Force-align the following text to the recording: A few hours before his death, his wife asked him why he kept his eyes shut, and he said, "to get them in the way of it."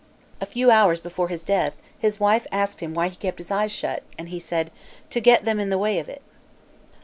A 0.41 0.47
few 0.47 0.71
hours 0.71 0.99
before 0.99 1.27
his 1.27 1.43
death, 1.43 1.75
his 1.99 2.19
wife 2.19 2.47
asked 2.51 2.79
him 2.79 2.95
why 2.95 3.07
he 3.07 3.15
kept 3.15 3.37
his 3.37 3.51
eyes 3.51 3.71
shut, 3.71 4.01
and 4.17 4.29
he 4.29 4.39
said, 4.39 4.71
"to 5.11 5.21
get 5.21 5.45
them 5.45 5.59
in 5.59 5.69
the 5.69 5.77
way 5.77 5.99
of 5.99 6.09
it." 6.09 6.23